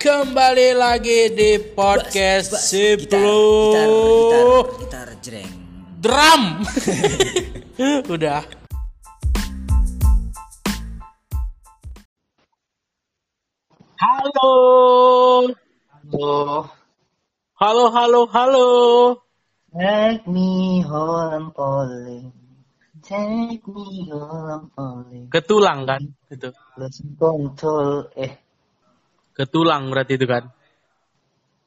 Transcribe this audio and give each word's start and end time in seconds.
Kembali 0.00 0.72
lagi 0.72 1.28
di 1.36 1.60
podcast 1.60 2.56
Bas, 2.56 2.72
Siplu 2.72 3.36
gitar, 3.68 3.92
gitar, 3.92 4.72
gitar, 4.80 4.80
gitar 4.80 5.08
jreng. 5.20 5.52
Drum. 6.00 6.42
Udah. 8.16 8.40
Halo. 14.00 14.52
Halo. 15.92 16.28
Halo, 17.60 17.84
halo, 17.92 18.20
halo. 18.32 18.68
Take 19.68 20.24
me 20.24 20.80
home 20.80 21.52
calling. 21.52 22.32
Take 23.04 23.68
me 23.68 24.08
home 24.08 24.72
calling. 24.72 25.28
Ketulang 25.28 25.84
kan? 25.84 26.00
Itu. 26.32 26.56
Let's 26.80 27.04
control. 27.20 28.08
Eh, 28.16 28.32
Ketulang 29.40 29.88
berarti 29.88 30.20
itu 30.20 30.28
kan? 30.28 30.52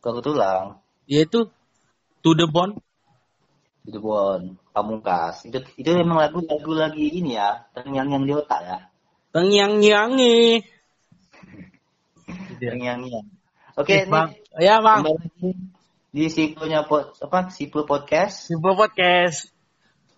kau 0.04 0.20
tulang. 0.20 0.84
Yaitu 1.08 1.48
to 2.20 2.30
the 2.36 2.44
bone. 2.46 2.76
Itu 3.88 4.04
bon. 4.04 4.60
Pamungkas. 4.76 5.48
Itu 5.48 5.64
itu 5.80 5.90
memang 5.96 6.28
lagu-lagu 6.28 6.72
lagi 6.76 7.08
ini 7.08 7.40
ya. 7.40 7.66
Yang 7.88 8.08
yang 8.12 8.24
di 8.28 8.34
otak 8.36 8.62
ya. 8.68 8.78
Tengyang. 9.32 9.80
Yang 9.80 10.12
yang 12.60 13.00
yang. 13.08 13.26
Oke, 13.74 14.06
Bang. 14.06 14.36
nih. 14.36 14.70
Ya, 14.70 14.78
Bang. 14.84 15.02
Kembali 15.08 15.18
lagi 15.18 15.50
di 16.14 16.30
Siplonya 16.30 16.86
pod, 16.86 17.18
apa? 17.26 17.50
Siplo 17.50 17.90
Podcast. 17.90 18.46
Siplo 18.46 18.78
podcast. 18.78 19.50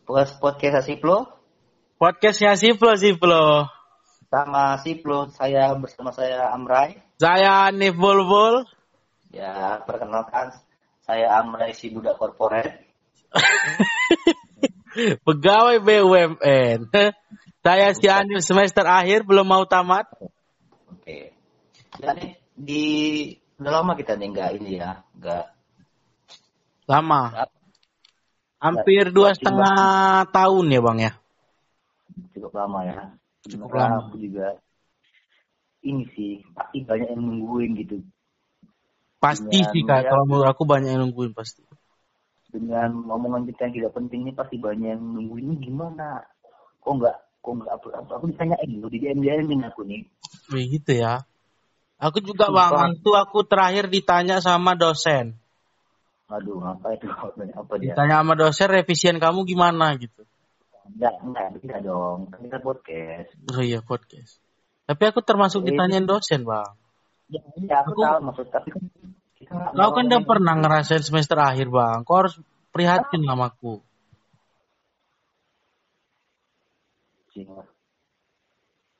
Podcast 0.03 0.35
podcast 0.43 0.91
Siplo. 0.91 1.31
Podcastnya 1.95 2.59
Siplo, 2.59 2.99
Siplo. 2.99 3.71
Sama 4.27 4.77
Siplo, 4.81 5.29
saya 5.31 5.71
bersama 5.77 6.11
saya 6.11 6.51
Amrai. 6.51 6.99
Saya 7.21 7.71
Nif 7.71 7.95
Bulbul. 7.95 8.65
Ya, 9.31 9.83
perkenalkan 9.85 10.55
saya 11.05 11.39
Amrai 11.39 11.71
si 11.77 11.93
budak 11.93 12.17
korporat. 12.17 12.81
Pegawai 15.27 15.83
BUMN. 15.83 16.79
Saya 17.65 17.97
si 17.97 18.05
Anif 18.05 18.45
semester 18.45 18.85
akhir 18.85 19.25
belum 19.25 19.41
mau 19.41 19.65
tamat. 19.65 20.05
Oke. 20.85 21.33
Jadi 21.97 22.37
di 22.53 22.85
udah 23.57 23.81
lama 23.81 23.97
kita 23.97 24.13
nih 24.13 24.29
nggak 24.29 24.49
ini 24.61 24.71
ya, 24.77 25.01
nggak 25.17 25.45
Lama. 26.85 27.49
Hampir 28.61 29.09
dua 29.09 29.33
setengah 29.33 30.29
tahun 30.29 30.65
ya 30.69 30.81
bang 30.81 30.97
ya. 31.01 31.11
cukup 32.31 32.53
lama 32.55 32.79
ya. 32.85 32.95
Cukup 33.45 33.71
lama. 33.77 34.09
Aku 34.09 34.17
juga 34.17 34.57
ini 35.85 36.03
sih 36.17 36.41
pasti 36.57 36.81
banyak 36.81 37.13
yang 37.13 37.21
nungguin 37.21 37.77
gitu 37.77 38.01
Pasti 39.21 39.57
Dengan 39.57 39.71
sih 39.73 39.81
kak. 39.85 39.99
ya. 40.05 40.09
Kalau 40.13 40.25
menurut 40.29 40.47
aku 40.53 40.63
banyak 40.69 40.89
yang 40.93 41.01
nungguin 41.09 41.33
pasti. 41.33 41.65
dengan 42.55 43.03
omongan 43.11 43.43
kita 43.51 43.67
yang 43.67 43.73
tidak 43.83 43.91
penting 43.99 44.23
ini 44.23 44.31
pasti 44.31 44.55
banyak 44.55 44.95
yang 44.95 45.01
nungguin 45.03 45.43
ini 45.49 45.55
gimana? 45.59 46.23
Kok 46.79 46.93
nggak 47.01 47.17
kok 47.43 47.51
nggak 47.51 47.71
upload 47.73 47.95
upload? 47.99 48.15
Aku 48.15 48.25
ditanyain 48.31 48.69
loh 48.79 48.87
di 48.87 48.97
DM 49.03 49.19
DM 49.19 49.59
aku 49.67 49.81
nih. 49.83 50.07
Wih, 50.55 50.63
gitu 50.79 50.95
ya. 50.95 51.27
Aku 51.99 52.23
juga 52.23 52.47
Sumpah. 52.47 52.69
bang. 52.71 52.91
Itu 52.95 53.11
aku 53.11 53.43
terakhir 53.43 53.91
ditanya 53.91 54.39
sama 54.39 54.71
dosen. 54.79 55.35
Aduh 56.31 56.63
apa 56.63 56.95
itu 56.95 57.11
apa 57.59 57.73
dia? 57.75 57.91
Ditanya 57.91 58.23
sama 58.23 58.33
dosen 58.39 58.67
revisian 58.71 59.17
kamu 59.19 59.43
gimana 59.43 59.91
gitu. 59.99 60.23
Enggak 60.85 61.15
enggak 61.25 61.47
tidak 61.61 61.79
dong. 61.81 62.19
Kan 62.29 62.39
kita 62.45 62.57
podcast. 62.61 63.29
Oh 63.51 63.61
iya 63.61 63.79
podcast. 63.81 64.37
Tapi 64.85 65.03
aku 65.09 65.19
termasuk 65.25 65.65
Eh. 65.65 65.73
ditanyain 65.73 66.05
dosen 66.05 66.45
bang. 66.45 66.71
Ya, 67.25 67.41
ya 67.57 67.81
aku, 67.81 67.97
Aku- 67.97 68.05
tahu 68.05 68.19
maksud 68.21 68.47
tapi 68.53 68.69
kan 68.69 68.83
kita 69.33 69.51
Kau 69.73 69.91
kan 69.97 70.05
udah 70.05 70.21
pernah 70.21 70.53
ngerasain 70.61 71.01
semester 71.01 71.37
akhir 71.41 71.73
bang. 71.73 72.05
Kau 72.05 72.21
harus 72.21 72.37
prihatin 72.69 73.25
sama 73.25 73.49
aku. 73.49 73.81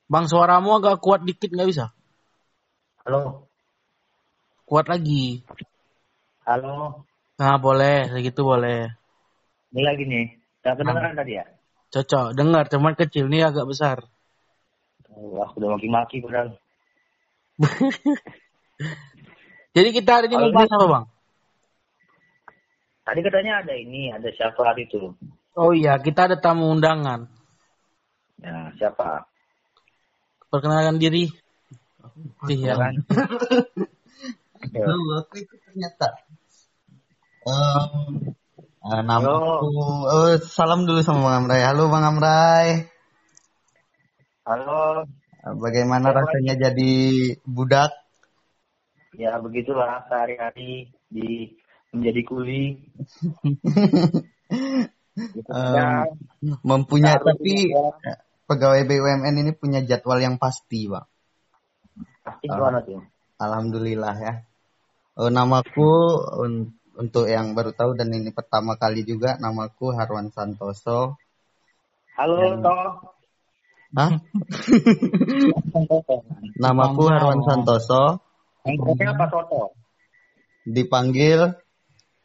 Bang 0.06 0.30
suaramu 0.30 0.78
agak 0.78 1.02
kuat 1.02 1.26
dikit 1.26 1.50
nggak 1.50 1.68
bisa? 1.70 1.86
Halo, 3.06 3.46
Kuat 4.66 4.90
lagi. 4.90 5.46
halo. 6.42 7.06
Nah 7.38 7.54
boleh, 7.58 8.10
segitu 8.10 8.42
boleh. 8.42 8.90
Ini 9.70 9.82
lagi 9.82 10.04
nih. 10.06 10.26
Tak 10.62 10.82
kedengeran 10.82 11.14
tadi 11.14 11.38
ya? 11.38 11.46
Cocok. 11.96 12.36
Dengar, 12.36 12.68
cuman 12.68 12.92
kecil 12.92 13.32
nih 13.32 13.48
agak 13.48 13.64
besar. 13.64 14.04
Oh, 15.16 15.40
aku 15.40 15.64
udah 15.64 15.80
maki-maki 15.80 16.20
padahal. 16.20 16.52
Jadi 19.76 19.88
kita 19.96 20.20
hari 20.20 20.28
ini 20.28 20.36
mau 20.36 20.52
bahas 20.52 20.68
apa 20.76 20.86
bang? 20.92 21.04
Tadi 23.00 23.20
katanya 23.24 23.64
ada 23.64 23.72
ini, 23.72 24.12
ada 24.12 24.28
siapa 24.28 24.60
hari 24.60 24.84
itu? 24.84 25.16
Oh 25.56 25.72
iya, 25.72 25.96
kita 25.96 26.28
ada 26.28 26.36
tamu 26.36 26.68
undangan. 26.68 27.32
Ya, 28.44 28.76
siapa? 28.76 29.24
Perkenalkan 30.52 31.00
diri. 31.00 31.32
Iya 32.44 32.76
kan? 32.76 32.92
Ya. 34.76 34.84
Halo, 34.92 35.24
aku 35.24 35.40
itu 35.40 35.54
ternyata. 35.64 36.08
Um, 37.48 38.36
uh, 38.86 39.02
nama 39.02 39.22
Halo. 39.22 39.34
aku, 39.58 39.68
oh, 40.06 40.34
salam 40.46 40.86
dulu 40.86 41.02
sama 41.02 41.26
Bang 41.26 41.36
Amrai. 41.46 41.62
Halo 41.66 41.90
Bang 41.90 42.06
Amrai. 42.06 42.86
Halo. 44.46 45.06
Uh, 45.42 45.54
Bagaimana 45.58 46.14
Siapa 46.14 46.22
rasanya 46.22 46.54
jadi 46.70 46.94
budak? 47.42 47.90
Ya, 49.16 49.40
begitulah 49.40 50.06
sehari-hari 50.06 50.92
di 51.10 51.56
menjadi 51.90 52.20
kuli. 52.22 52.62
Gitu. 55.16 55.48
Um, 55.48 55.72
Ya, 55.72 56.04
mempunyai 56.60 57.16
Harus 57.16 57.40
tapi 57.40 57.72
uh, 57.72 57.88
pegawai 58.44 58.84
BUMN 58.84 59.40
ini 59.40 59.56
punya 59.56 59.80
jadwal 59.80 60.20
yang 60.20 60.36
pasti, 60.36 60.92
Bang. 60.92 61.08
pasti 62.20 62.52
tuh? 62.52 63.00
Alhamdulillah 63.40 64.16
ya. 64.20 64.44
Oh, 65.16 65.32
namaku 65.32 66.20
untuk 66.96 67.28
yang 67.28 67.52
baru 67.52 67.76
tahu 67.76 67.92
dan 67.94 68.08
ini 68.08 68.32
pertama 68.32 68.80
kali 68.80 69.04
juga 69.04 69.36
namaku 69.36 69.92
Harwan 69.92 70.32
Santoso. 70.32 71.20
Halo, 72.16 72.40
Dan- 72.40 72.64
Toh. 72.64 73.12
Hah? 73.96 74.10
Namaku 76.62 77.02
Harwan 77.12 77.40
Harwan. 77.40 77.44
Santoso. 77.44 78.02
Yang 78.66 79.14
apa 79.14 79.30
Soto? 79.30 79.62
dipanggil 80.66 81.54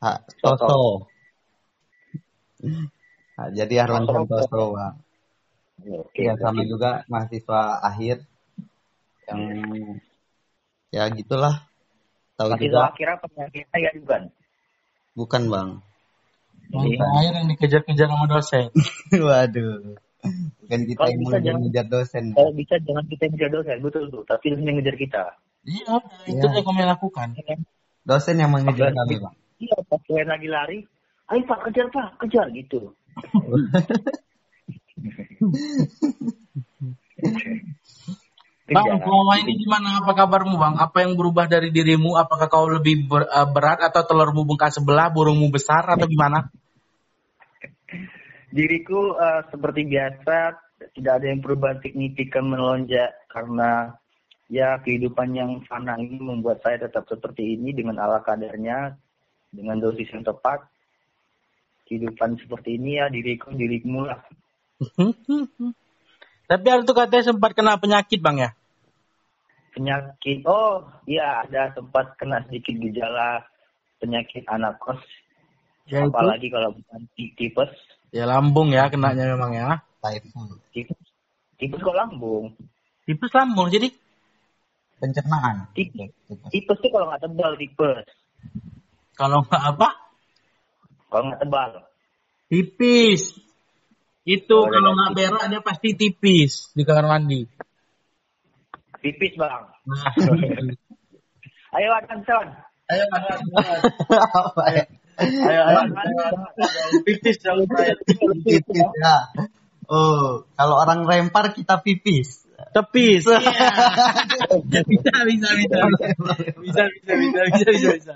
Ha, 0.02 0.18
Toto. 0.42 0.66
Toso. 0.66 0.82
Nah, 3.38 3.48
jadi 3.54 3.86
Harwan 3.86 4.10
Toto. 4.10 4.42
Santoso, 4.42 4.74
Bang. 4.74 4.96
Oke, 5.82 6.22
Ya, 6.26 6.34
sama 6.38 6.62
juga 6.66 7.06
mahasiswa 7.10 7.62
akhir 7.82 8.26
yang 9.30 9.42
ya 10.94 11.10
gitulah. 11.14 11.66
Tahu 12.38 12.50
Masih 12.54 12.70
juga 12.70 12.80
akhir 12.90 13.08
apa 13.18 13.26
kita 13.50 13.76
ya 13.78 13.90
bukan? 14.02 14.24
Bukan, 15.14 15.42
Bang. 15.48 15.70
Yang 16.72 16.98
terakhir 16.98 17.34
yang 17.36 17.48
dikejar-kejar 17.52 18.08
sama 18.08 18.26
dosen. 18.28 18.66
Waduh. 19.28 19.96
Bukan 20.62 20.82
kita 20.88 21.00
Kalau 21.02 21.12
yang 21.12 21.20
bisa 21.20 21.38
jangan- 21.42 21.56
mengejar 21.60 21.86
dosen. 21.90 22.24
Kalau 22.32 22.52
bisa 22.54 22.76
jangan 22.80 23.04
kita 23.10 23.22
yang 23.28 23.34
ngejar 23.36 23.52
dosen, 23.52 23.78
betul 23.82 24.04
tuh. 24.08 24.24
Tapi 24.24 24.46
dosen 24.50 24.66
yang 24.70 24.78
ngejar 24.80 24.96
kita. 24.96 25.24
Iya, 25.62 25.94
itu 26.26 26.42
Iya. 26.42 26.58
yang 26.58 26.66
kami 26.66 26.82
lakukan. 26.86 27.30
Dosen 28.02 28.36
yang 28.38 28.50
mengejar 28.50 28.90
kami, 28.92 29.16
Bang. 29.20 29.36
Iya, 29.60 29.78
pas 29.86 30.02
kalian 30.08 30.26
lagi 30.26 30.48
lari, 30.50 30.80
ayo 31.30 31.42
pak 31.46 31.60
kejar 31.70 31.86
pak, 31.94 32.18
kejar 32.18 32.50
gitu. 32.50 32.90
Bang, 38.72 38.88
Kejar. 38.88 39.04
selama 39.04 39.34
ini 39.44 39.54
gimana 39.60 40.00
apa 40.00 40.12
kabarmu 40.16 40.56
bang? 40.56 40.76
Apa 40.80 41.04
yang 41.04 41.20
berubah 41.20 41.52
dari 41.52 41.76
dirimu? 41.76 42.16
Apakah 42.16 42.48
kau 42.48 42.72
lebih 42.72 43.04
ber- 43.04 43.28
eh, 43.28 43.48
berat 43.52 43.84
atau 43.84 44.08
telurmu 44.08 44.48
bengkak 44.48 44.72
sebelah, 44.72 45.12
burungmu 45.12 45.52
besar 45.52 45.84
atau 45.92 46.08
gimana? 46.08 46.48
Diriku 48.56 49.20
eh, 49.20 49.44
seperti 49.52 49.92
biasa, 49.92 50.56
tidak 50.96 51.14
ada 51.20 51.26
yang 51.28 51.44
perubahan 51.44 51.84
signifikan 51.84 52.48
melonjak 52.48 53.12
karena 53.28 53.92
ya 54.48 54.80
kehidupan 54.80 55.36
yang 55.36 55.52
fana 55.68 56.00
ini 56.00 56.20
membuat 56.20 56.64
saya 56.64 56.88
tetap 56.88 57.08
seperti 57.12 57.60
ini 57.60 57.76
dengan 57.76 58.00
ala 58.00 58.24
kadarnya, 58.24 58.96
dengan 59.52 59.84
dosis 59.84 60.08
yang 60.16 60.24
tepat. 60.24 60.64
Kehidupan 61.92 62.40
seperti 62.40 62.80
ini 62.80 63.04
ya 63.04 63.12
diriku, 63.12 63.52
dirimu 63.52 64.08
lah. 64.08 64.24
Tapi 66.52 66.68
itu 66.68 66.94
katanya 66.96 67.24
sempat 67.36 67.52
kena 67.52 67.76
penyakit 67.76 68.24
bang 68.24 68.48
ya? 68.48 68.52
Penyakit, 69.72 70.44
oh 70.44 70.84
iya 71.08 71.48
ada 71.48 71.72
sempat 71.72 72.20
kena 72.20 72.44
sedikit 72.48 72.76
gejala 72.76 73.48
penyakit 74.04 74.44
anak 74.52 74.76
kos. 74.84 75.00
Yaitu? 75.88 76.12
Apalagi 76.12 76.48
kalau 76.52 76.76
bukan 76.76 77.02
ti- 77.16 77.34
tipes. 77.40 77.72
Ya 78.12 78.28
lambung 78.28 78.76
ya 78.76 78.92
kenanya 78.92 79.32
memang 79.32 79.56
ya. 79.56 79.80
Typhoon. 80.04 80.60
Tipes, 80.76 81.00
tipes 81.56 81.80
kok 81.80 81.96
lambung. 81.96 82.52
Tipes 83.08 83.32
lambung 83.32 83.72
jadi 83.72 83.88
pencernaan. 85.00 85.72
Tipes. 85.72 86.12
Tipes 86.52 86.78
tuh 86.84 86.92
kalau 86.92 87.08
nggak 87.08 87.24
tebal 87.24 87.52
tipes. 87.56 88.06
Kalau 89.16 89.40
nggak 89.48 89.64
apa? 89.64 89.90
Kalau 91.08 91.24
nggak 91.32 91.42
tebal. 91.48 91.70
Tipis. 92.52 93.40
Itu 94.28 94.54
Oh, 94.54 94.70
kalau 94.70 94.92
nggak 94.94 95.12
berak 95.16 95.44
dia 95.48 95.62
pasti 95.64 95.96
tipis 95.96 96.70
di 96.76 96.84
kamar 96.84 97.08
mandi. 97.08 97.48
Tipis 99.02 99.34
bang. 99.34 99.64
Ayo 101.72 101.90
Anson. 101.96 102.48
ayo, 102.92 103.06
ayo, 103.08 103.32
ayo, 103.64 103.80
Apa 104.20 104.64
ya? 104.76 104.84
ayo, 105.24 105.62
ayo, 105.72 105.80
ayo. 105.88 106.24
Tipis 107.08 107.40
dong, 107.40 107.64
Brian. 107.64 107.96
Pipis 108.44 108.88
ya. 109.00 109.18
Oh, 109.88 110.44
kalau 110.60 110.76
orang 110.84 111.08
rempar 111.08 111.56
kita 111.56 111.80
pipis. 111.80 112.44
Tepis. 112.76 113.26
Bisa, 114.92 115.14
bisa, 115.26 115.50
bisa. 115.56 115.80
Bisa, 116.60 116.84
bisa, 116.92 117.14
bisa, 117.18 117.42
bisa, 117.50 117.72
bisa, 117.72 117.92
bisa. 117.96 118.14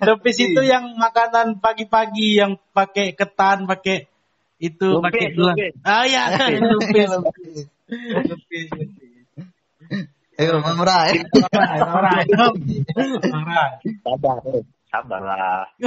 Tepis 0.00 0.36
itu 0.40 0.60
yang 0.64 0.96
makanan 0.96 1.60
pagi-pagi 1.60 2.40
yang 2.40 2.56
pakai 2.72 3.12
ketan, 3.14 3.68
pakai 3.68 4.08
itu 4.58 4.98
pakai 5.04 5.36
gula. 5.36 5.52
Ah 5.84 6.08
ya, 6.08 6.32
lupis. 6.56 7.12
Pipis. 7.12 7.60
Lupis. 8.32 8.68
Ayo, 10.34 10.58
Bang. 10.60 10.78
Alright. 10.82 11.22
Alright. 12.34 13.78
Sabar. 14.02 14.36
eh. 14.50 14.62
Sabar 14.90 15.20
lah. 15.22 15.64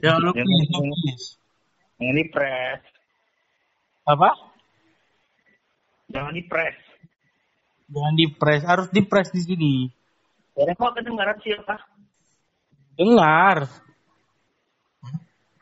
Ya. 0.00 0.16
Yang 0.16 2.08
ini 2.16 2.24
press. 2.32 2.80
Apa? 4.08 4.32
Jangan 6.08 6.32
di 6.32 6.40
press. 6.48 6.72
Jangan 7.92 8.14
dipres, 8.16 8.62
harus 8.64 8.88
dipres 8.88 9.28
di 9.36 9.42
sini. 9.44 9.74
Ya, 10.56 10.72
kok 10.72 10.96
kedengaran 10.96 11.36
siapa? 11.44 11.76
Dengar, 12.96 13.68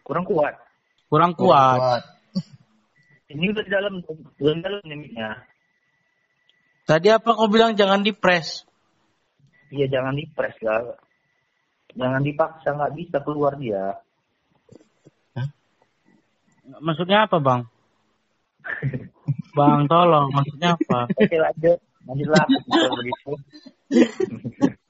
Kurang 0.07 0.23
kuat. 0.31 0.55
kurang 1.11 1.35
kuat. 1.35 2.01
Ini 3.35 3.51
udah 3.51 3.65
di 3.67 3.71
dalam, 3.75 3.99
udah 4.39 4.53
di 4.55 4.63
dalam 4.63 4.81
mic-nya. 4.87 5.43
Tadi 6.89 7.13
apa 7.13 7.37
kau 7.37 7.53
bilang 7.53 7.77
jangan 7.77 8.01
dipres? 8.01 8.65
Iya 9.69 9.93
jangan 9.93 10.17
di 10.17 10.25
press 10.33 10.57
lah. 10.65 10.97
Jangan 11.93 12.25
dipaksa 12.25 12.73
nggak 12.73 12.95
bisa 12.97 13.21
keluar 13.21 13.61
dia. 13.61 14.01
Maksudnya 16.69 17.29
apa, 17.29 17.37
Bang? 17.41 17.69
Bang, 19.57 19.89
tolong, 19.89 20.29
maksudnya 20.33 20.77
apa? 20.77 21.09
Oke 21.13 21.37
lanjut. 21.37 21.79
Lanjutlah 22.09 22.45
kalau 22.49 22.97
begitu. 23.01 23.33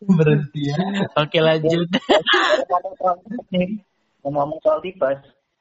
Berhenti 0.06 0.62
ya. 0.71 0.79
Oke, 1.19 1.39
lanjut. 1.43 1.87
Nih, 3.50 3.83
ngomong 4.23 4.59
soal 4.62 4.79
tipes. 4.83 5.19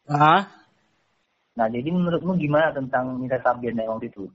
Ah, 0.10 0.46
Nah, 1.58 1.66
jadi 1.74 1.90
menurutmu 1.90 2.38
gimana 2.38 2.70
tentang 2.70 3.18
Nisa 3.18 3.42
Sabian 3.42 3.74
yang 3.74 3.98
waktu 3.98 4.14
itu? 4.14 4.30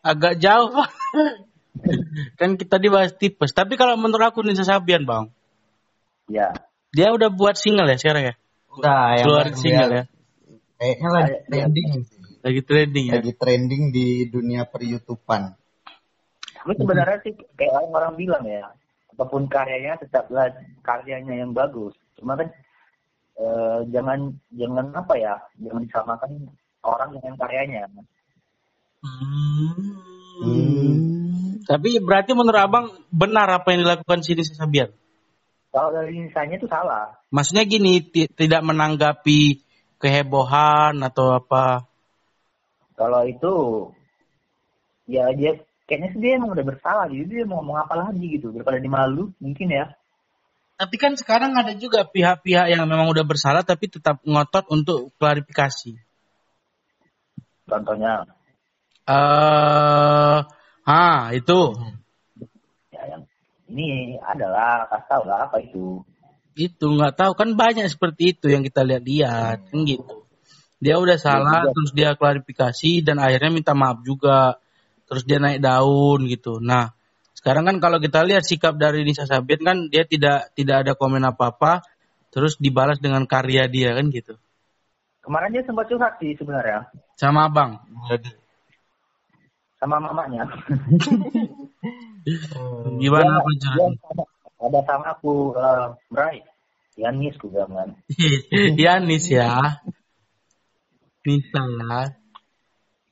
Agak 0.00 0.38
jauh, 0.38 0.70
kan 2.40 2.50
kita 2.54 2.76
dibahas 2.78 3.12
tipes. 3.14 3.50
Tapi 3.50 3.74
kalau 3.74 3.96
menurut 3.96 4.30
aku 4.30 4.42
Nisa 4.42 4.64
Sabian, 4.64 5.04
Bang, 5.04 5.30
Ya, 6.24 6.56
dia 6.88 7.12
udah 7.12 7.28
buat 7.28 7.52
single 7.54 7.84
ya 7.84 8.00
sekarang 8.00 8.32
ya? 8.32 8.34
Udah, 8.72 9.20
yang 9.20 9.26
Keluarin 9.28 9.52
baru 9.52 9.60
single 9.60 9.88
dia- 9.88 9.96
ya? 9.96 10.04
Kayaknya 10.74 11.08
lagi 11.08 11.30
Iya. 11.30 11.40
trending 11.46 11.88
sih. 12.02 12.20
Lagi 12.44 12.60
trending 12.60 13.04
ya? 13.06 13.12
Lagi 13.20 13.32
trending 13.34 13.82
di 13.90 14.06
dunia 14.26 14.62
per-YouTubean. 14.64 15.42
tapi 16.54 16.80
sebenarnya 16.80 17.20
sih 17.20 17.36
kayak 17.60 17.72
orang-orang 17.76 18.12
bilang 18.16 18.44
ya, 18.48 18.72
apa 19.12 19.24
pun 19.28 19.44
karyanya 19.46 20.00
tetaplah 20.00 20.48
karyanya 20.80 21.36
yang 21.36 21.52
bagus. 21.52 21.92
Cuma 22.16 22.40
kan 22.40 22.48
eh, 23.36 23.78
jangan 23.92 24.32
jangan 24.48 24.88
apa 24.96 25.12
ya, 25.14 25.36
jangan 25.60 25.84
disamakan 25.84 26.30
orang 26.80 27.08
dengan 27.12 27.36
karyanya. 27.36 27.84
Hmm. 29.04 29.76
Tapi 31.64 32.00
berarti 32.00 32.32
menurut 32.32 32.60
Abang 32.60 32.86
benar 33.08 33.48
apa 33.48 33.72
yang 33.72 33.84
dilakukan 33.84 34.20
si 34.24 34.36
Nisa 34.36 34.56
Sabian? 34.56 34.92
Kalau 35.72 35.90
dari 35.90 36.14
misalnya 36.22 36.56
itu 36.60 36.68
salah. 36.70 37.18
Maksudnya 37.34 37.66
gini, 37.66 37.98
ti- 38.04 38.30
tidak 38.30 38.62
menanggapi 38.62 39.64
kehebohan 39.98 41.00
atau 41.02 41.34
apa? 41.40 41.88
Kalau 42.94 43.26
itu 43.26 43.54
ya 45.10 45.34
dia 45.34 45.58
kayaknya 45.84 46.08
sih 46.14 46.20
dia 46.22 46.38
emang 46.38 46.54
udah 46.54 46.64
bersalah 46.64 47.10
jadi 47.10 47.26
dia 47.26 47.44
mau 47.44 47.60
ngomong 47.60 47.76
apa 47.84 47.94
lagi 47.98 48.38
gitu 48.38 48.54
daripada 48.54 48.78
dimalu 48.78 49.34
mungkin 49.42 49.68
ya. 49.72 49.90
Tapi 50.74 50.94
kan 50.98 51.14
sekarang 51.14 51.54
ada 51.54 51.74
juga 51.74 52.06
pihak-pihak 52.06 52.70
yang 52.70 52.86
memang 52.86 53.10
udah 53.10 53.26
bersalah 53.26 53.66
tapi 53.66 53.90
tetap 53.90 54.22
ngotot 54.22 54.66
untuk 54.70 55.10
klarifikasi. 55.18 55.98
Contohnya 57.66 58.26
Eh, 59.04 60.38
ah 60.88 61.22
itu, 61.36 61.60
ya 62.88 63.02
yang 63.12 63.22
ini 63.68 64.16
adalah 64.16 64.88
kasih 64.88 65.08
tahu 65.12 65.22
lah 65.28 65.44
apa 65.44 65.60
itu. 65.60 66.00
itu 66.54 66.86
nggak 66.86 67.18
tahu 67.18 67.32
kan 67.34 67.58
banyak 67.58 67.84
seperti 67.90 68.32
itu 68.32 68.46
yang 68.48 68.62
kita 68.64 68.80
lihat-lihat 68.86 69.68
kan 69.68 69.78
gitu. 69.84 70.24
Dia 70.80 70.96
udah 70.96 71.20
salah, 71.20 71.68
juga. 71.68 71.72
terus 71.76 71.90
dia 71.92 72.10
klarifikasi 72.16 72.92
dan 73.04 73.20
akhirnya 73.20 73.50
minta 73.52 73.72
maaf 73.76 74.00
juga, 74.06 74.56
terus 75.04 75.28
dia 75.28 75.36
naik 75.36 75.60
daun 75.60 76.24
gitu. 76.24 76.62
Nah, 76.62 76.96
sekarang 77.36 77.68
kan 77.68 77.76
kalau 77.82 78.00
kita 78.00 78.24
lihat 78.24 78.46
sikap 78.46 78.80
dari 78.80 79.04
Nisa 79.04 79.28
Sabian 79.28 79.60
kan 79.60 79.76
dia 79.92 80.08
tidak 80.08 80.54
tidak 80.56 80.86
ada 80.86 80.92
komen 80.96 81.28
apa-apa, 81.28 81.84
terus 82.32 82.56
dibalas 82.56 83.02
dengan 83.04 83.28
karya 83.28 83.68
dia 83.68 83.92
kan 83.92 84.08
gitu. 84.08 84.40
Kemarin 85.20 85.56
dia 85.56 85.64
sempat 85.64 85.88
curhat 85.88 86.20
sih 86.20 86.36
sebenarnya 86.36 86.88
Sama 87.16 87.48
abang. 87.48 87.80
Sama 89.84 90.00
mamanya. 90.00 90.48
Gimana 92.96 93.44
dia 93.44 93.56
curhatnya? 93.60 94.00
sama- 94.00 94.32
ada 94.64 94.80
sama 94.88 95.12
aku 95.12 95.52
eh 95.60 95.92
Bray. 96.08 96.40
Yanis 96.96 97.36
gue 97.36 97.52
bilang 97.52 97.76
kan. 97.76 97.92
Yanis 98.80 99.28
ya. 99.28 99.84
Nisa 101.28 101.60
ya. 101.60 102.00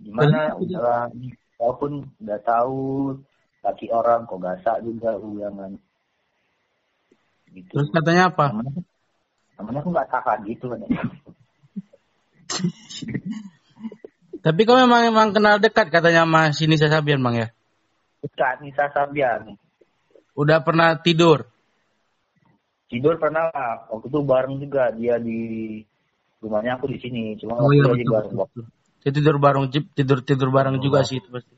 Gimana 0.00 0.56
udah 0.56 1.12
walaupun 1.60 2.08
udah 2.24 2.40
tahu 2.40 3.20
kaki 3.60 3.92
orang 3.92 4.24
kok 4.24 4.40
gasak 4.40 4.80
juga 4.80 5.20
gue 5.20 5.28
bilang 5.36 5.60
kan. 5.60 5.76
Gitu. 7.52 7.68
Terus 7.68 7.92
katanya 7.92 8.32
apa? 8.32 8.48
namanya 8.48 8.80
namanya 9.60 9.84
aku 9.84 9.92
nggak 9.92 10.08
tahan 10.08 10.40
gitu 10.48 10.72
kan 10.72 10.80
Tapi 14.42 14.60
kau 14.66 14.74
memang 14.74 15.06
memang 15.06 15.30
kenal 15.30 15.62
dekat 15.62 15.86
katanya 15.94 16.26
sama 16.26 16.50
si 16.50 16.66
Nisa 16.66 16.90
Sabian 16.90 17.22
bang 17.22 17.34
ya. 17.46 17.48
Bukan 18.22 18.54
Nisa 18.66 18.90
Sabian 18.90 19.54
Udah 20.34 20.58
pernah 20.66 20.98
tidur. 20.98 21.46
tidur 22.90 23.16
pernah 23.16 23.48
lah. 23.48 23.88
waktu 23.88 24.06
itu 24.12 24.20
bareng 24.20 24.56
juga 24.60 24.92
dia 24.92 25.16
di 25.16 25.40
rumahnya 26.44 26.76
aku 26.76 26.92
di 26.92 26.98
sini 27.00 27.38
cuma 27.40 27.56
Oh 27.56 27.70
waktu 27.72 27.78
iya 27.78 28.04
betul. 28.04 28.12
bareng 28.12 28.34
betul. 28.36 28.64
Dia 29.02 29.10
tidur 29.14 29.36
bareng 29.40 29.64
tidur 29.96 30.18
tidur 30.22 30.48
bareng 30.52 30.76
juga 30.82 31.00
sih 31.06 31.18
itu 31.22 31.28
pasti. 31.32 31.54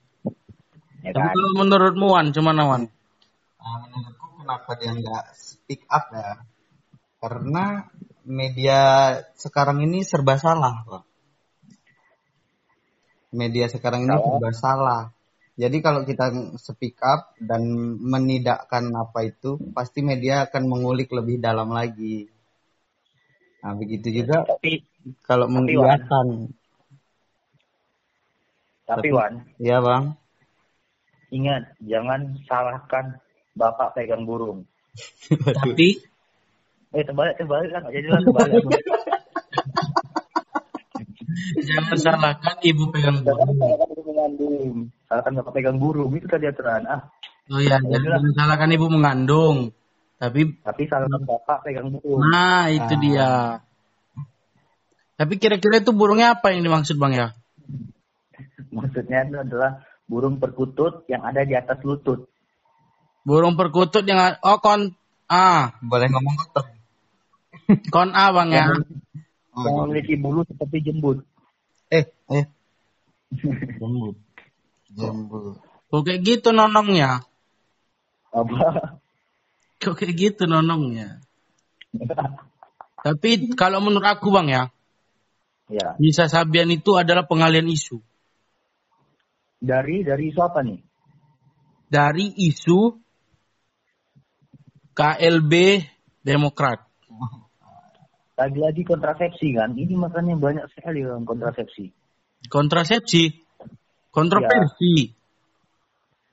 ya 1.04 1.10
Tapi 1.12 1.26
kan 1.26 1.34
kalau 1.34 1.50
menurutmu 1.60 2.06
Wan, 2.08 2.30
cuma 2.32 2.52
Wan? 2.56 2.86
Nah, 3.60 3.76
menurutku 3.88 4.26
kenapa 4.40 4.70
dia 4.76 4.92
nggak 4.92 5.24
speak 5.32 5.82
up 5.88 6.04
ya? 6.12 6.44
Karena 7.20 7.88
media 8.28 8.80
sekarang 9.36 9.80
ini 9.84 10.04
serba 10.04 10.36
salah, 10.36 10.84
Pak. 10.84 11.02
Media 13.34 13.66
sekarang 13.66 14.06
ini 14.06 14.14
serba 14.14 14.50
salah. 14.54 15.02
Jadi 15.54 15.82
kalau 15.82 16.02
kita 16.06 16.30
speak 16.58 16.98
up 17.02 17.34
dan 17.38 17.62
menidakkan 17.98 18.90
apa 18.94 19.26
itu, 19.26 19.58
pasti 19.74 20.02
media 20.02 20.46
akan 20.50 20.62
mengulik 20.66 21.10
lebih 21.14 21.38
dalam 21.38 21.70
lagi. 21.70 22.26
Nah, 23.64 23.72
begitu 23.72 24.12
juga 24.12 24.44
tapi 24.44 24.84
kalau 25.24 25.48
Tapi, 25.48 25.56
mengiyakan. 25.72 26.26
tapi 28.84 29.08
Wan 29.08 29.40
Ya, 29.56 29.80
Bang. 29.80 30.20
ingat 31.32 31.72
jangan 31.80 32.36
salahkan 32.44 33.16
bapak 33.56 33.96
pegang 33.96 34.28
burung 34.28 34.68
Tapi 35.32 35.98
eh 36.94 37.02
terbalik 37.02 37.34
terbalik 37.40 37.72
lah 37.74 37.80
nggak 37.82 37.94
jadi 37.96 38.06
lah 38.12 38.20
terbalik 38.22 38.62
jangan 41.60 41.96
salahkan 41.96 42.56
ibu 42.60 42.88
pegang 42.88 43.20
Jangan 43.20 43.44
burung. 43.44 43.58
salahkan 43.60 44.32
salahkan 45.06 45.32
bapak 45.38 45.52
pegang 45.52 45.76
burung 45.76 46.10
itu 46.12 46.26
tadi 46.26 46.46
aturan 46.46 46.84
ah 46.84 47.02
Oh 47.44 47.60
iya, 47.60 47.76
jangan 47.76 48.24
salahkan 48.32 48.72
ibu 48.72 48.88
mengandung. 48.88 49.68
Tapi 50.16 50.56
tapi 50.60 50.82
salahkan 50.88 51.22
bapak 51.22 51.58
pegang 51.62 51.92
burung 51.92 52.20
nah 52.22 52.68
itu 52.68 52.88
Ah. 52.88 53.00
dia. 53.00 53.32
Tapi 55.14 55.38
kira-kira 55.38 55.78
itu 55.78 55.92
burungnya 55.92 56.34
apa 56.34 56.50
yang 56.50 56.62
dimaksud 56.62 56.96
bang 56.96 57.12
ya? 57.14 57.28
maksudnya 58.68 59.22
itu 59.22 59.38
adalah 59.38 59.86
burung 60.04 60.36
perkutut 60.36 61.06
yang 61.06 61.22
ada 61.22 61.42
di 61.42 61.54
atas 61.54 61.78
lutut 61.80 62.26
Burung 63.22 63.54
perkutut 63.54 64.02
yang 64.02 64.36
oh 64.42 64.58
kon 64.58 64.92
ah 65.26 65.72
Boleh 65.80 66.10
ngomong 66.10 66.34
kotor. 66.36 66.66
kon 67.88 68.10
A 68.10 68.28
bang 68.30 68.50
ya. 68.50 68.66
Oh, 69.54 69.62
Yang 69.62 69.74
memiliki 69.80 70.14
bulu 70.18 70.42
seperti 70.44 70.82
jembut. 70.82 71.22
Eh, 71.90 72.06
eh. 72.32 72.44
Jembut. 73.80 74.16
Jembut. 74.94 75.58
Kok 75.90 76.02
kayak 76.02 76.20
gitu 76.22 76.48
nonongnya? 76.50 77.22
Apa? 78.34 78.98
Kok 79.82 79.94
kayak 79.94 80.14
gitu 80.16 80.44
nonongnya? 80.50 81.22
Tapi 83.04 83.52
kalau 83.54 83.84
menurut 83.84 84.08
aku 84.08 84.32
bang 84.32 84.48
ya, 84.48 84.62
ya. 85.68 85.88
Nisa 86.00 86.26
Sabian 86.26 86.72
itu 86.72 86.96
adalah 86.96 87.28
pengalian 87.28 87.68
isu. 87.68 88.00
Dari 89.60 90.02
dari 90.02 90.32
isu 90.32 90.40
apa 90.40 90.64
nih? 90.64 90.80
Dari 91.86 92.26
isu 92.48 92.96
KLB 94.96 95.52
Demokrat. 96.24 96.80
Lagi-lagi 98.34 98.82
kontrasepsi 98.82 99.54
kan? 99.54 99.78
Ini 99.78 99.94
makanya 99.94 100.34
banyak 100.34 100.66
sekali 100.74 101.06
orang 101.06 101.22
kontrasepsi. 101.22 101.94
Kontrasepsi. 102.50 103.30
Kontroversi. 104.10 105.10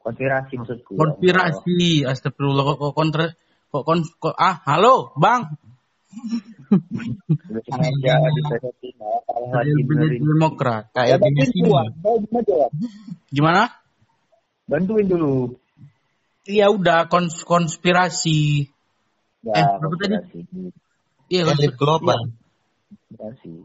Konspirasi 0.02 0.54
maksudku. 0.58 0.92
ya 0.94 1.00
Konspirasi. 1.02 2.06
Astagfirullah 2.10 2.64
kok, 2.74 2.78
kok 2.82 2.94
kontra 2.98 3.26
kok, 3.70 3.84
kon, 3.86 4.02
kok 4.18 4.36
ah 4.36 4.60
halo 4.66 5.14
bang 5.16 5.46
sengaja 7.70 8.14
KLB 9.30 9.80
benerin. 9.88 10.20
Demokrat 10.26 10.92
Ya, 10.92 11.16
Kayak 11.16 11.48
gimana 13.32 13.72
Bantuin 14.68 15.08
dulu. 15.08 15.56
iya 16.48 16.68
udah 16.72 17.08
kons 17.08 17.44
konspirasi 17.48 18.68
Ya, 19.42 19.58
Eh, 19.58 19.66
apa 19.82 19.96
tadi? 19.98 20.18
Iya 21.32 21.48
Elit 21.48 21.80
global. 21.80 22.28
Konspirasi. 22.92 23.64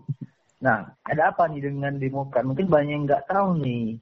Nah, 0.62 0.94
ada 1.02 1.22
apa 1.34 1.50
nih 1.50 1.66
dengan 1.66 1.98
Demokrat? 1.98 2.46
Mungkin 2.46 2.70
banyak 2.70 2.92
yang 2.94 3.04
nggak 3.04 3.26
tahu 3.26 3.58
nih. 3.60 3.98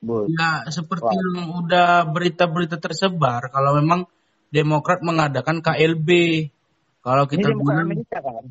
Bu, 0.00 0.24
ya 0.32 0.64
seperti 0.72 1.04
Wah. 1.04 1.12
yang 1.12 1.60
udah 1.60 2.08
berita-berita 2.08 2.80
tersebar 2.80 3.52
kalau 3.52 3.76
memang 3.76 4.08
Demokrat 4.48 5.04
mengadakan 5.04 5.60
KLB 5.60 6.08
kalau 7.04 7.28
ini 7.28 7.32
kita 7.36 7.52
Demokrat 7.52 7.68
bilang 7.76 7.84
Amerika 7.84 8.18
kan? 8.24 8.44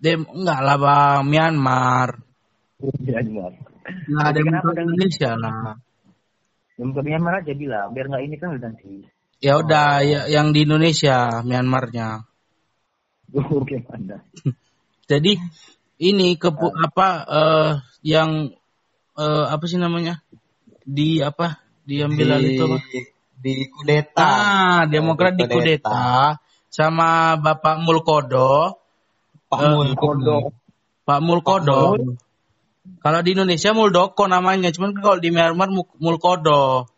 dem 0.00 0.24
enggak 0.24 0.60
lah 0.64 0.76
bang 0.80 1.20
Myanmar 1.28 2.08
Myanmar. 2.80 3.52
nah 4.08 4.32
Jadi 4.32 4.36
Demokrat 4.40 4.64
dengan- 4.72 4.88
Indonesia 4.88 5.30
lah 5.36 5.76
Demokrat 6.80 7.04
Myanmar 7.12 7.34
aja 7.44 7.52
bilang, 7.52 7.86
biar 7.92 8.06
nggak 8.08 8.22
ini 8.24 8.36
kan 8.40 8.48
udah 8.56 8.60
nanti. 8.72 8.92
ya 9.44 9.52
udah 9.60 9.88
ya, 10.00 10.20
yang 10.32 10.56
di 10.56 10.64
Indonesia 10.64 11.44
Myanmarnya 11.44 12.24
Jadi 15.10 15.32
ini 16.00 16.28
kepu 16.38 16.70
apa 16.70 17.06
eh, 17.26 17.70
yang 18.06 18.54
eh, 19.18 19.46
apa 19.50 19.64
sih 19.66 19.76
namanya? 19.78 20.22
Di 20.84 21.20
apa? 21.20 21.58
Diambil 21.84 22.40
alih 22.40 22.56
itu 22.56 22.64
apa? 22.64 22.78
di 23.44 23.68
kudeta. 23.68 24.24
Ah, 24.24 24.80
Demokrat 24.88 25.36
di 25.36 25.44
kudeta 25.44 26.40
sama 26.72 27.36
Bapak 27.36 27.84
Mulkodo, 27.84 28.80
Pak 29.52 29.60
Eh, 29.60 29.70
Mulkodo. 29.76 30.36
Pak 31.04 31.20
Mulkodo. 31.20 32.00
Kalau 33.04 33.20
di 33.20 33.36
Indonesia 33.36 33.76
Muldoko 33.76 34.24
namanya, 34.28 34.72
cuman 34.72 34.96
kalau 34.96 35.20
di 35.20 35.28
Myanmar 35.28 35.68
Mu- 35.68 35.92
Mulkodo. 36.00 36.88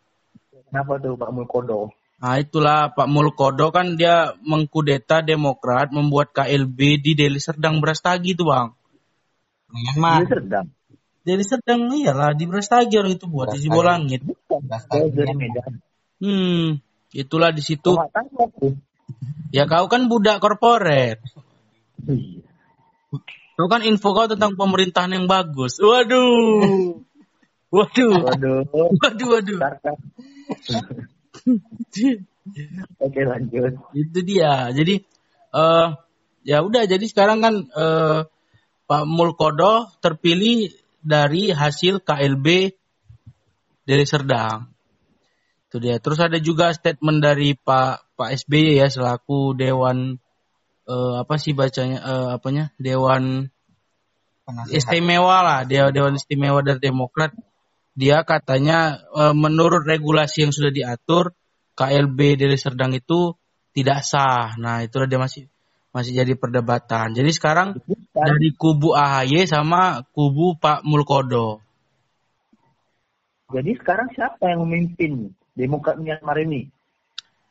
Kenapa 0.71 0.99
tuh 1.03 1.19
Pak 1.19 1.31
Mulkodo? 1.35 1.91
Nah 2.17 2.41
itulah 2.41 2.97
Pak 2.97 3.09
Mulkodo 3.13 3.69
kan 3.69 4.01
dia 4.01 4.33
mengkudeta 4.41 5.21
Demokrat 5.21 5.93
membuat 5.93 6.33
KLB 6.33 7.05
di 7.05 7.13
Deli 7.13 7.37
Serdang 7.37 7.85
Brastagi 7.85 8.33
tuh 8.33 8.49
bang. 8.49 8.69
Myanmar. 9.69 10.25
Dia 10.25 10.29
sedang. 10.41 10.67
Deli 11.27 11.45
Serdang 11.45 11.81
iyalah 11.93 12.33
di 12.33 12.45
Brastagi 12.49 12.97
orang 12.97 13.21
itu 13.21 13.29
buat 13.29 13.53
di 13.53 13.59
Sibolangit. 13.61 14.25
Hmm, 16.17 16.81
itulah 17.13 17.53
di 17.53 17.61
situ. 17.61 17.93
Ya 19.53 19.69
kau 19.69 19.87
kan 19.93 20.09
budak 20.09 20.41
korporat. 20.41 21.21
Iya. 22.09 22.41
Kau 23.57 23.69
kan 23.73 23.81
info 23.85 24.13
kau 24.13 24.29
tentang 24.29 24.57
pemerintahan 24.57 25.17
yang 25.17 25.27
bagus. 25.29 25.81
Waduh. 25.81 27.01
Waduh. 27.77 28.15
Waduh. 28.25 28.63
Waduh, 28.73 29.27
waduh. 29.37 29.59
Oke 33.05 33.21
lanjut. 33.27 33.75
Itu 33.93 34.19
dia. 34.23 34.71
Jadi 34.71 35.03
eh 35.57 35.89
ya 36.47 36.59
udah 36.63 36.87
jadi 36.87 37.05
sekarang 37.05 37.43
kan 37.43 37.55
eh 37.67 38.21
Pak 38.87 39.03
Mulkodo 39.03 39.91
terpilih 39.99 40.71
dari 41.03 41.51
hasil 41.51 42.03
KLB 42.07 42.47
dari 43.83 44.05
Serdang. 44.07 44.71
Itu 45.67 45.83
dia. 45.83 45.99
Terus 45.99 46.23
ada 46.23 46.39
juga 46.39 46.71
statement 46.71 47.19
dari 47.19 47.59
Pak 47.59 48.15
Pak 48.15 48.31
SBY 48.47 48.79
ya 48.79 48.87
selaku 48.87 49.59
dewan 49.59 50.23
eh, 50.87 51.15
apa 51.19 51.35
sih 51.43 51.53
bacanya 51.53 51.99
eh, 51.99 52.29
apanya? 52.39 52.71
Dewan 52.79 53.51
Penasehat. 54.47 54.79
istimewa 54.79 55.43
lah 55.43 55.61
dia 55.67 55.91
dewan 55.91 56.15
istimewa 56.15 56.63
dari 56.63 56.79
Demokrat 56.79 57.35
dia 57.97 58.23
katanya 58.29 59.01
eh, 59.17 59.33
menurut 59.33 59.89
regulasi 59.89 60.45
yang 60.45 60.53
sudah 60.53 60.69
diatur 60.69 61.33
KLB 61.73 62.37
Deli 62.37 62.61
Serdang 62.61 62.93
itu 62.93 63.33
tidak 63.73 64.05
sah. 64.05 64.53
Nah 64.61 64.85
itulah 64.85 65.09
dia 65.09 65.17
masih 65.17 65.49
masih 65.97 66.13
jadi 66.13 66.37
perdebatan. 66.37 67.17
Jadi 67.17 67.33
sekarang 67.33 67.81
dari 68.13 68.53
kubu 68.53 68.93
AHY 68.93 69.49
sama 69.49 70.05
kubu 70.13 70.61
Pak 70.61 70.85
Mulkodo. 70.85 71.65
Jadi 73.49 73.73
sekarang 73.81 74.13
siapa 74.13 74.45
yang 74.53 74.69
memimpin 74.69 75.33
Demokrat 75.57 75.97
Myanmar 75.97 76.37
ini? 76.45 76.69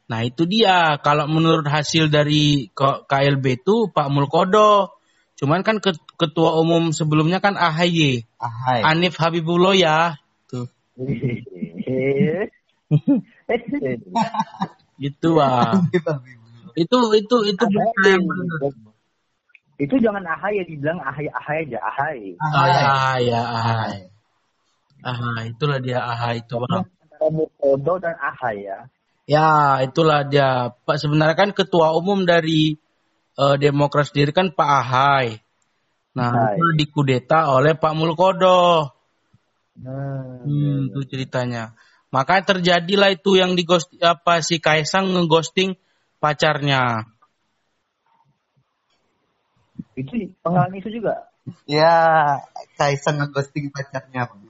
nah 0.06 0.22
itu 0.22 0.46
dia. 0.46 1.02
Kalau 1.02 1.25
menurut 1.25 1.66
hasil 1.66 2.14
dari 2.14 2.70
KLB 3.10 3.66
itu 3.66 3.90
Pak 3.90 4.14
Mulkodo. 4.14 4.94
Cuman 5.36 5.66
kan 5.66 5.82
ket- 5.82 6.00
ketua 6.16 6.62
umum 6.62 6.94
sebelumnya 6.94 7.44
kan 7.44 7.58
AHY 7.60 8.24
Ahai. 8.40 8.80
Anif 8.88 9.20
Habibullah 9.20 9.75
ya 9.75 10.16
gitu 15.02 15.30
ah 15.40 15.75
itu 16.75 16.98
itu 17.20 17.36
itu 17.52 17.66
itu 19.75 19.96
jangan 20.00 20.24
ahai 20.24 20.56
ya 20.60 20.64
dibilang 20.64 21.00
ahai 21.04 21.28
ahai 21.28 21.68
aja 21.68 21.80
ahai. 21.84 22.20
Ah, 22.40 22.68
ya, 22.72 22.96
ya, 23.20 23.42
ahai. 23.44 24.08
Ahai, 25.04 25.52
itulah 25.52 25.84
dia 25.84 26.00
ahai 26.00 26.40
itu 26.40 26.56
bang. 26.56 26.88
Dan 28.00 28.16
ahai 28.16 28.56
ya. 28.64 28.78
Ya, 29.25 29.84
itulah 29.84 30.24
dia. 30.24 30.72
Pak 30.86 30.96
sebenarnya 31.02 31.36
kan 31.36 31.52
ketua 31.52 31.92
umum 31.98 32.24
dari 32.24 32.80
eh, 33.36 33.56
Demokrat 33.60 34.14
sendiri 34.14 34.32
kan 34.32 34.54
Pak 34.54 34.70
Ahai. 34.70 35.42
Nah, 36.16 36.32
Ahai. 36.32 36.56
itu 36.56 36.66
dikudeta 36.86 37.52
oleh 37.52 37.75
Pak 37.75 37.94
Mulkodo. 37.98 38.95
Hmm. 39.75 40.46
Hmm, 40.46 40.77
itu 40.91 41.00
ceritanya. 41.12 41.75
Makanya 42.13 42.55
terjadilah 42.55 43.12
itu 43.12 43.36
yang 43.36 43.60
di 43.60 43.67
apa 44.00 44.39
si 44.39 44.63
Kaisang 44.63 45.12
ngeghosting 45.12 45.75
pacarnya. 46.24 47.12
Itu 50.00 50.15
pengalaman 50.39 50.79
isu 50.79 50.89
juga. 50.96 51.27
Ya, 51.67 52.39
Kaisang 52.79 53.20
ngeghosting 53.20 53.70
pacarnya. 53.70 54.32
Bang. 54.32 54.46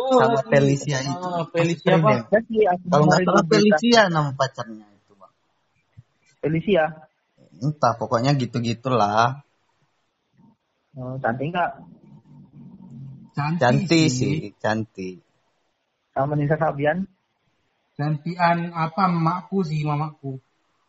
Sama 0.00 0.40
Felicia 0.48 0.98
itu. 1.04 1.28
Ah, 1.28 1.44
Felicia 1.52 1.92
apa? 2.00 2.12
Jadi 2.32 2.64
aku 2.64 2.84
Kalau 2.88 3.04
nggak 3.04 3.20
salah 3.26 3.44
Felicia 3.44 4.02
nama 4.08 4.30
pacarnya 4.32 4.86
itu, 4.96 5.12
Bang. 5.18 5.32
Felicia. 6.40 6.84
Entah, 7.60 7.92
pokoknya 8.00 8.32
gitu-gitulah. 8.40 9.44
Oh, 10.96 11.20
cantik 11.20 11.52
nggak? 11.52 11.99
Cantik 13.60 14.06
sih, 14.12 14.52
cantik. 14.58 15.22
Sama 16.14 16.34
Nisa 16.34 16.56
Sabian. 16.58 17.06
Cantian 17.96 18.72
apa 18.72 19.12
makku 19.12 19.60
sih 19.60 19.84
mamaku. 19.84 20.40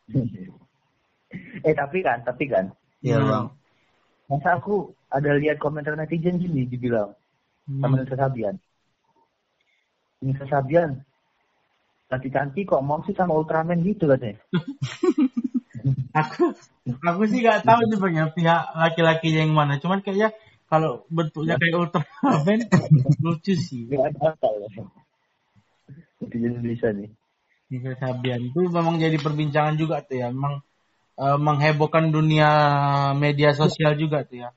eh 1.67 1.75
tapi 1.75 1.99
kan, 2.03 2.23
tapi 2.23 2.47
kan. 2.47 2.71
Iya, 3.03 3.19
Hmm. 3.19 3.29
Bang. 3.29 3.45
Masa 4.31 4.55
aku 4.55 4.95
ada 5.11 5.35
lihat 5.35 5.59
komentar 5.59 5.99
netizen 5.99 6.39
gini 6.39 6.63
dibilang 6.63 7.11
sama 7.67 7.99
Hmm. 7.99 8.03
Nisa 8.03 8.15
Sabian. 8.15 8.55
Nisa 10.21 10.45
Sabian 10.47 11.03
cantik-cantik 12.11 12.67
kok 12.67 12.83
mau 12.83 12.99
sih 13.07 13.15
sama 13.15 13.39
Ultraman 13.39 13.87
gitu 13.87 14.11
katanya. 14.11 14.39
Aku 16.11 16.53
aku 17.07 17.21
sih 17.31 17.39
nggak 17.39 17.63
tahu 17.63 17.87
nih 17.87 17.97
pihak 18.35 18.61
laki-laki 18.75 19.31
yang 19.31 19.55
mana. 19.55 19.79
Cuman 19.79 20.03
kayaknya 20.03 20.35
kalau 20.71 21.03
bentuknya 21.11 21.59
kayak 21.59 21.75
Ultraman 21.83 22.59
lucu 23.19 23.59
sih. 23.59 23.91
Gak 23.91 24.15
ada 24.15 24.31
akal 24.31 24.55
ya. 24.55 24.69
Netizen 26.23 26.55
Indonesia 26.55 26.89
nih. 26.95 27.11
Nisa 27.67 27.91
Sabian 27.99 28.39
itu 28.47 28.71
memang 28.71 28.95
jadi 28.95 29.19
perbincangan 29.19 29.75
juga 29.75 29.99
tuh 29.99 30.23
ya. 30.23 30.31
Memang 30.31 30.63
eh, 31.19 31.37
menghebohkan 31.43 32.07
dunia 32.15 32.49
media 33.19 33.51
sosial 33.51 33.99
juga 33.99 34.23
tuh 34.23 34.47
ya. 34.47 34.49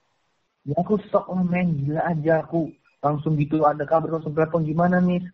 Ya 0.62 0.76
aku 0.78 1.02
shock 1.10 1.26
oh, 1.26 1.42
men, 1.42 1.82
gila 1.82 2.06
aja 2.06 2.46
aku 2.46 2.70
langsung 3.02 3.34
gitu 3.34 3.66
ada 3.66 3.82
kabar 3.82 4.14
langsung 4.14 4.38
telepon 4.38 4.62
gimana 4.62 5.02
nih? 5.02 5.26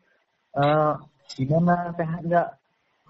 Eh 0.57 0.93
gimana 1.37 1.93
sehat 1.93 2.25
nggak? 2.25 2.49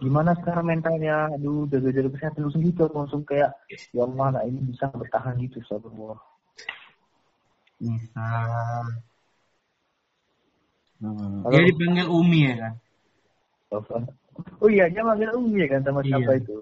Gimana 0.02 0.34
sekarang 0.42 0.74
mentalnya? 0.74 1.30
Aduh, 1.38 1.70
jaga-jaga 1.70 2.10
kesehatan 2.18 2.50
langsung 2.50 2.62
gitu 2.66 2.84
langsung 2.90 3.22
kayak 3.22 3.54
ya 3.94 4.02
Allah 4.02 4.26
anak 4.34 4.42
ini 4.50 4.74
bisa 4.74 4.90
bertahan 4.90 5.38
gitu 5.38 5.62
Allah. 5.70 6.18
Nisa. 7.80 8.28
Hmm. 11.00 11.48
Dia 11.48 11.60
dipanggil 11.64 12.06
Umi 12.12 12.40
ya 12.44 12.54
kan. 12.60 12.74
Oh 14.60 14.68
iya, 14.68 14.92
dia 14.92 15.00
manggil 15.00 15.32
Umi 15.32 15.64
ya 15.64 15.68
kan 15.72 15.80
sama 15.84 16.04
Iya. 16.04 16.20
siapa 16.20 16.32
itu? 16.36 16.56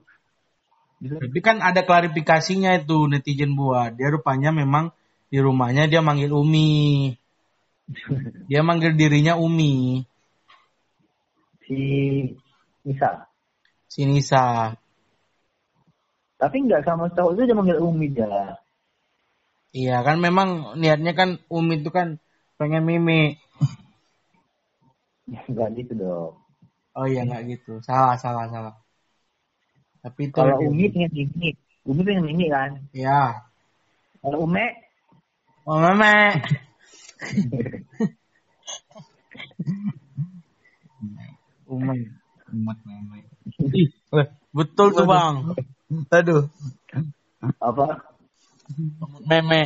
Tapi 0.98 1.38
kan 1.42 1.62
ada 1.62 1.82
klarifikasinya 1.82 2.74
itu 2.82 3.06
netizen 3.10 3.54
buat. 3.58 3.94
Dia 3.98 4.10
rupanya 4.10 4.50
memang 4.50 4.90
di 5.30 5.38
rumahnya 5.42 5.86
dia 5.90 6.02
manggil 6.02 6.30
Umi. 6.34 7.14
Dia 8.52 8.60
manggil 8.60 8.92
dirinya 8.94 9.40
Umi. 9.40 10.04
si 11.64 11.76
Nisa. 12.84 13.28
Si 13.88 14.04
Nisa. 14.08 14.72
Tapi 16.40 16.56
nggak 16.64 16.84
sama 16.84 17.08
setahu 17.12 17.32
itu 17.36 17.48
dia 17.48 17.56
manggil 17.56 17.80
Umi 17.80 18.08
dia. 18.12 18.56
Iya 19.72 20.00
kan 20.06 20.16
memang 20.18 20.78
niatnya 20.80 21.12
kan 21.12 21.38
Umi 21.52 21.84
itu 21.84 21.90
kan 21.92 22.16
pengen 22.56 22.88
mimi. 22.88 23.36
Nggak 25.28 25.68
gitu 25.76 25.92
dong. 26.00 26.32
Oh 26.96 27.06
iya 27.06 27.22
nggak 27.28 27.42
gitu. 27.52 27.78
Salah 27.84 28.16
salah 28.16 28.48
salah. 28.48 28.74
Tapi 30.00 30.32
itu 30.32 30.36
Kalau 30.36 30.56
Umi 30.64 30.88
pengen 30.88 31.12
ini, 31.12 31.52
Umi 31.84 32.00
pengen 32.06 32.26
ini 32.32 32.46
kan. 32.48 32.70
Ya. 32.96 33.44
Kalau 34.24 34.48
Ume, 34.48 34.88
Oh 35.68 35.76
meme. 35.84 36.40
Umi. 41.68 42.08
Umat 42.56 42.78
mama. 42.88 43.20
Ih, 43.60 43.92
betul 44.56 44.96
tuh 44.96 45.04
bang. 45.04 45.52
Aduh. 46.08 46.48
apa? 47.60 48.16
Meme. 49.26 49.62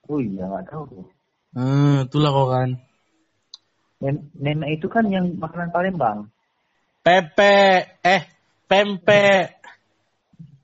Oh 0.04 0.20
iya 0.20 0.44
nggak 0.46 0.64
tahu 0.70 0.82
tuh. 0.90 1.04
Hmm, 1.54 2.06
itulah 2.06 2.30
kok 2.34 2.48
kan. 2.50 2.68
Nen- 4.02 4.26
Nenek 4.36 4.82
itu 4.82 4.86
kan 4.90 5.06
yang 5.08 5.32
makanan 5.38 5.70
Palembang. 5.70 6.28
Pepe, 7.00 7.84
eh, 8.00 8.22
pempe. 8.66 9.54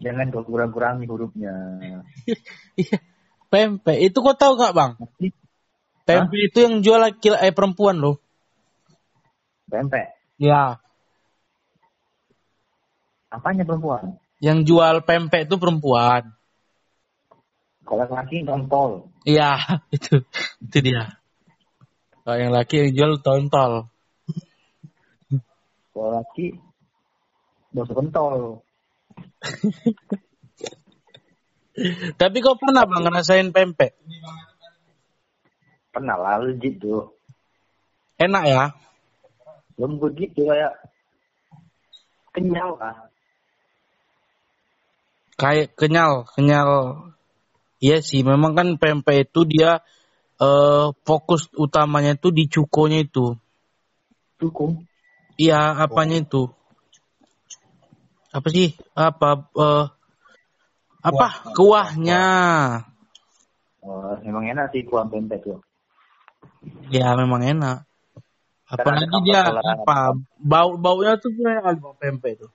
Jangan 0.01 0.33
kau 0.33 0.43
kurang-kurangi 0.45 1.05
hurufnya. 1.07 1.53
Iya, 2.81 2.97
pempe. 3.51 3.93
Itu 3.99 4.23
kau 4.23 4.33
tahu 4.39 4.55
nggak 4.57 4.75
bang? 4.75 4.93
Pempe 6.07 6.37
itu 6.39 6.59
yang 6.65 6.81
jual 6.81 6.99
laki 7.03 7.35
eh 7.37 7.53
perempuan 7.53 7.99
loh. 7.99 8.17
Pempek. 9.71 10.15
Ya, 10.41 10.81
Apanya 13.31 13.63
perempuan? 13.63 14.19
yang 14.43 14.65
jual 14.67 15.05
pempe 15.07 15.45
itu 15.47 15.55
perempuan. 15.61 16.35
Kalau 17.87 18.07
laki 18.09 18.43
kontol. 18.43 19.13
Iya, 19.23 19.59
itu, 19.97 20.25
itu 20.65 20.79
dia. 20.81 21.21
Kalau 22.25 22.37
yang 22.41 22.51
laki 22.51 22.75
yang 22.89 22.91
jual 22.97 23.13
tontol. 23.23 23.87
Kalau 25.95 26.11
laki 26.17 26.57
bos 27.71 27.91
kontol. 27.93 28.65
Tapi 32.19 32.37
kau 32.43 32.59
pernah 32.59 32.83
bang 32.83 33.03
ngerasain 33.07 33.49
pempe? 33.55 33.95
Pernah 35.95 36.17
lah 36.19 36.43
legit 36.43 36.83
tuh. 36.83 37.15
Enak 38.19 38.45
ya? 38.47 38.65
Lembut 39.81 40.13
gitu 40.19 40.45
kayak 40.51 40.77
kenyal 42.37 42.77
lah. 42.77 43.09
Kayak 45.41 45.73
kenyal, 45.73 46.29
kenyal. 46.37 46.71
Iya 47.81 48.05
sih, 48.05 48.21
memang 48.21 48.53
kan 48.53 48.77
pempe 48.77 49.25
itu 49.25 49.49
dia 49.49 49.81
eh 50.41 50.87
fokus 51.05 51.49
utamanya 51.57 52.17
itu 52.17 52.29
di 52.29 52.45
cukonya 52.45 53.09
itu. 53.09 53.41
Cukup. 54.37 54.85
Iya, 55.41 55.81
apanya 55.81 56.21
itu? 56.21 56.53
Apa 58.37 58.49
sih? 58.53 58.77
Apa 58.93 59.49
eh 59.57 59.85
apa? 61.01 61.27
Kuahnya. 61.57 62.25
Oh, 63.81 64.13
memang 64.21 64.45
enak 64.45 64.77
sih 64.77 64.85
kuah 64.85 65.09
pempek 65.09 65.41
tuh. 65.41 65.61
Ya, 66.93 67.17
memang 67.17 67.41
enak. 67.41 67.89
Apalagi 68.71 69.17
dia 69.27 69.51
apa? 69.51 70.15
Bau 70.39 70.79
baunya 70.79 71.17
tuh 71.19 71.33
kayak 71.35 71.81
bau 71.81 71.97
pempe 71.99 72.39
itu. 72.39 72.47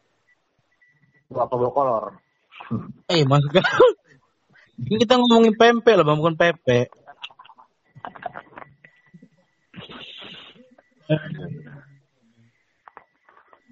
Tuh 1.27 1.39
apa 1.41 1.53
bau 1.57 1.73
kolor? 1.73 2.21
Eh, 3.11 3.27
maksudnya 3.27 3.65
ini 4.87 4.95
kita 5.01 5.19
ngomongin 5.19 5.57
pempe 5.57 5.91
lah, 5.91 6.05
Bang, 6.07 6.21
bukan 6.21 6.37
pepe. 6.39 6.87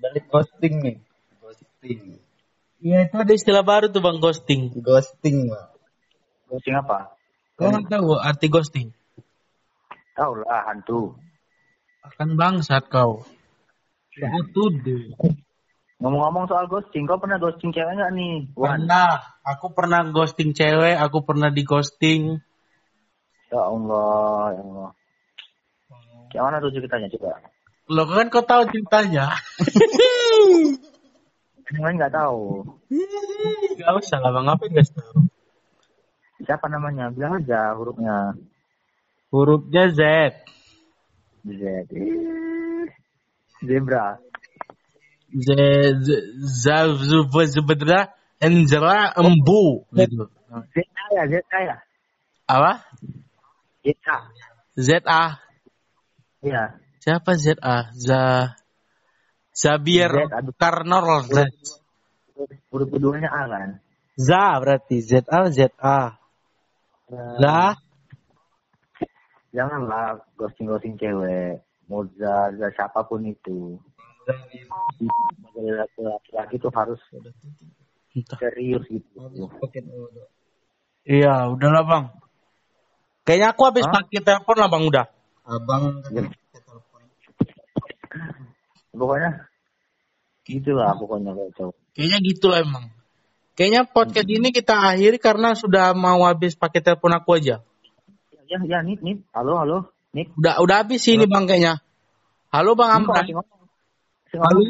Balik 0.04 0.26
ghosting 0.28 0.74
nih. 0.84 0.98
Ghosting. 1.40 2.23
Iya, 2.84 3.08
itu 3.08 3.16
ada 3.16 3.32
istilah 3.32 3.64
baru 3.64 3.88
tuh, 3.88 4.04
Bang, 4.04 4.20
ghosting. 4.20 4.76
Ghosting, 4.84 5.48
Bang. 5.48 5.72
Kucing 6.52 6.76
apa? 6.76 7.16
Kau 7.56 7.72
nggak 7.72 7.88
tahu 7.90 8.20
arti 8.20 8.52
ghosting? 8.52 8.92
Tahu 10.14 10.44
lah 10.44 10.70
hantu. 10.70 11.18
Akan 12.06 12.36
bangsat 12.36 12.92
kau. 12.92 13.26
Satu 14.14 14.64
deh. 14.86 15.16
Ngomong-ngomong 16.04 16.46
soal 16.46 16.68
ghosting, 16.68 17.08
kau 17.08 17.18
pernah 17.18 17.40
ghosting 17.40 17.72
cewek 17.72 17.96
nggak 17.96 18.12
nih? 18.14 18.52
Wan. 18.54 18.84
Pernah. 18.84 19.32
Aku 19.48 19.72
pernah 19.72 20.04
ghosting 20.12 20.52
cewek, 20.52 21.00
aku 21.00 21.24
pernah 21.24 21.50
di 21.50 21.64
ghosting. 21.64 22.38
Ya 23.48 23.64
Allah, 23.64 24.60
ya 24.60 24.62
Allah. 24.62 24.90
Yang 26.36 26.44
mana 26.44 26.58
tuh 26.60 26.72
ceritanya 26.76 27.08
coba? 27.18 27.32
Lo 27.90 28.04
kan 28.06 28.28
kau 28.28 28.44
tahu 28.46 28.68
ceritanya. 28.70 29.34
Yang 31.74 31.82
lain 31.82 31.96
nggak 31.98 32.14
tahu. 32.14 32.42
Gak 33.82 33.94
usah 33.98 34.22
lah 34.22 34.30
bang, 34.30 34.46
apa 34.46 34.64
nggak 34.70 34.90
tahu. 34.94 35.18
Siapa 36.46 36.66
namanya? 36.70 37.10
Bilang 37.10 37.42
aja 37.42 37.74
hurufnya. 37.74 38.38
Hurufnya 39.34 39.90
Z. 39.90 40.02
Z. 41.42 41.64
Zebra. 43.66 44.22
Z, 45.34 45.50
Z, 45.98 46.08
Z, 46.46 46.66
Z, 47.02 47.12
Zebedra, 47.50 48.14
Enzra, 48.38 49.18
Embu. 49.18 49.90
Gitu. 49.90 50.30
Z 50.54 50.76
ya, 51.10 51.24
Z 51.26 51.42
ya. 51.50 51.78
Apa? 52.46 52.86
Z 53.82 53.98
A. 54.06 54.18
Z 54.78 54.90
A. 55.10 55.24
Iya. 56.46 56.78
Siapa 57.02 57.34
Z 57.34 57.58
A? 57.66 57.90
Za, 57.98 58.54
Aduh. 59.54 60.54
Karnor. 60.58 61.06
Huruf 62.74 62.90
keduanya 62.90 63.30
A 63.30 63.46
kan? 63.46 63.70
Za 64.18 64.58
berarti 64.58 64.98
Z 65.06 65.30
A 65.30 65.50
Z 65.54 65.70
A. 65.78 66.18
Za. 67.38 67.78
Janganlah 69.54 70.18
ghosting-ghosting 70.34 70.98
cewek. 70.98 71.62
Moza, 71.86 72.50
Za, 72.58 72.68
siapa 72.74 73.06
pun 73.06 73.22
itu. 73.30 73.78
Laki-laki 75.54 76.58
tuh 76.58 76.74
harus 76.74 76.98
Entah. 78.18 78.38
serius 78.42 78.82
gitu. 78.90 79.22
Iya, 81.06 81.54
udahlah 81.54 81.84
bang. 81.86 82.06
Kayaknya 83.30 83.48
aku 83.54 83.62
habis 83.70 83.86
pakai 83.86 84.20
telepon 84.26 84.58
lah 84.58 84.70
bang 84.74 84.84
udah. 84.90 85.06
Abang 85.44 86.02
Ya. 86.10 86.24
Pokoknya 88.94 89.50
gitulah 90.46 90.94
pokoknya 90.94 91.32
kayak 91.34 91.52
cowok. 91.58 91.76
Kayaknya 91.98 92.20
gitu 92.30 92.46
lah 92.54 92.60
emang. 92.62 92.86
Kayaknya 93.54 93.82
podcast 93.90 94.30
ini 94.30 94.50
kita 94.50 94.74
akhiri 94.78 95.18
karena 95.18 95.54
sudah 95.58 95.94
mau 95.94 96.26
habis 96.26 96.54
pakai 96.54 96.82
telepon 96.82 97.14
aku 97.14 97.38
aja. 97.38 97.62
Ya, 98.50 98.60
ya, 98.62 98.80
Nik, 98.86 99.02
Nik. 99.02 99.26
Halo, 99.34 99.58
halo. 99.58 99.78
Nik. 100.14 100.30
Udah 100.38 100.62
udah 100.62 100.86
habis 100.86 101.02
sih 101.02 101.18
ini 101.18 101.26
bang 101.26 101.50
kayaknya. 101.50 101.82
Halo 102.54 102.78
bang 102.78 103.02
Amran. 103.02 103.26
Halo. 104.34 104.62